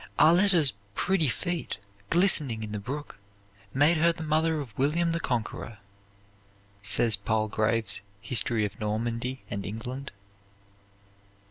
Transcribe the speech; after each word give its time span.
"Arletta's 0.17 0.73
pretty 0.95 1.27
feet, 1.27 1.77
glistening 2.09 2.63
in 2.63 2.71
the 2.71 2.79
brook, 2.79 3.19
made 3.71 3.97
her 3.97 4.11
the 4.11 4.23
mother 4.23 4.59
of 4.59 4.75
William 4.75 5.11
the 5.11 5.19
Conqueror," 5.19 5.77
says 6.81 7.15
Palgrave's 7.15 8.01
"History 8.19 8.65
of 8.65 8.79
Normandy 8.79 9.43
and 9.51 9.63
England." 9.63 10.11